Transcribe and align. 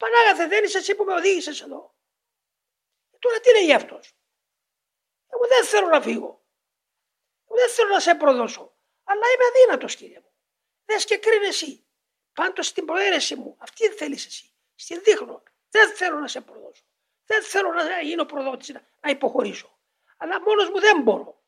Πανάγαθε, 0.00 0.46
δεν 0.46 0.64
είσαι 0.64 0.78
εσύ 0.78 0.94
που 0.94 1.04
με 1.04 1.14
οδήγησες 1.14 1.60
εδώ. 1.60 1.94
Ε, 3.10 3.16
τώρα 3.18 3.40
τι 3.40 3.52
λέει 3.52 3.72
αυτός; 3.72 4.14
Εγώ 5.26 5.46
δεν 5.46 5.64
θέλω 5.64 5.88
να 5.88 6.00
φύγω. 6.00 6.44
Εγώ 7.44 7.58
δεν 7.58 7.70
θέλω 7.70 7.88
να 7.88 8.00
σε 8.00 8.14
προδώσω. 8.14 8.76
Αλλά 9.04 9.26
είμαι 9.34 9.44
αδύνατος, 9.44 9.96
κύριε 9.96 10.20
μου. 10.20 10.32
Δες 10.84 11.04
και 11.04 11.18
κρίνει 11.18 11.46
εσύ. 11.46 11.86
Πάντως 12.32 12.66
στην 12.66 12.84
προαίρεση 12.84 13.36
μου, 13.36 13.56
αυτή 13.58 13.88
θέλεις 13.88 14.26
εσύ. 14.26 14.52
Στην 14.74 15.02
δείχνω. 15.02 15.42
Δεν 15.70 15.96
θέλω 15.96 16.18
να 16.18 16.28
σε 16.28 16.40
προδώσω. 16.40 16.84
Δεν 17.24 17.42
θέλω 17.42 17.72
να 17.72 18.00
γίνω 18.00 18.24
προδότης, 18.24 18.68
να 19.00 19.10
υποχωρήσω. 19.10 19.78
Αλλά 20.16 20.40
μόνος 20.40 20.68
μου 20.70 20.80
δεν 20.80 21.02
μπορώ. 21.02 21.39